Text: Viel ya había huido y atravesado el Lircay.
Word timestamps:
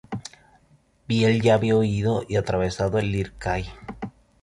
Viel 1.07 1.43
ya 1.45 1.53
había 1.53 1.77
huido 1.77 2.23
y 2.27 2.35
atravesado 2.37 2.97
el 2.97 3.11
Lircay. 3.11 3.65